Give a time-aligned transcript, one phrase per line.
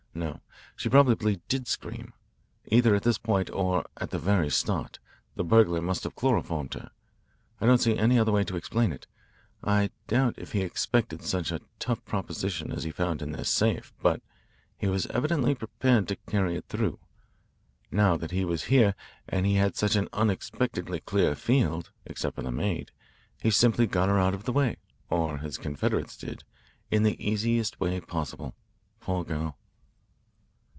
[0.13, 0.41] No,
[0.75, 2.11] she probably did scream.
[2.67, 4.99] Either at this point, or at the very start,
[5.35, 6.91] the burglar must have chloroformed her.
[7.61, 9.07] I don't see any other way to explain it.
[9.63, 13.93] I doubt if he expected such a tough proposition as he found in this safe,
[14.01, 14.21] but
[14.77, 16.99] he was evidently prepared to carry it through,
[17.89, 18.95] now that he was here
[19.29, 22.91] and had such an unexpectedly clear field, except for the maid.
[23.41, 24.75] He simply got her out of the way,
[25.09, 26.43] or his confederates did
[26.91, 28.53] in the easiest possible way,
[28.99, 29.57] poor girl."